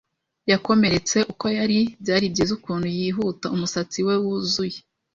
[0.51, 4.77] Yakomeretse uko yari, byari byiza ukuntu yihuta, umusatsi we wuzuye